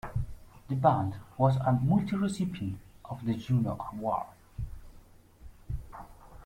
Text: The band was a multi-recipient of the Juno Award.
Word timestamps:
The 0.67 0.73
band 0.73 1.13
was 1.37 1.57
a 1.57 1.73
multi-recipient 1.73 2.79
of 3.05 3.23
the 3.23 3.35
Juno 3.35 3.77
Award. 3.93 4.25